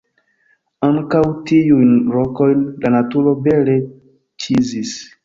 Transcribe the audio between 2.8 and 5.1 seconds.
la naturo bele ĉizis.